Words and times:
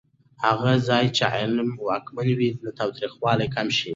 هغه 0.45 0.71
ځای 0.87 1.05
چې 1.17 1.23
علم 1.35 1.69
واکمن 1.87 2.29
وي، 2.37 2.49
تاوتریخوالی 2.79 3.47
کم 3.55 3.67
شي. 3.77 3.89